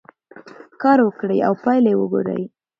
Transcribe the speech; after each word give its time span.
کار 0.81 0.99
وکړئ 1.03 1.39
او 1.47 1.53
پایله 1.63 1.89
یې 1.93 1.99
وګورئ. 1.99 2.43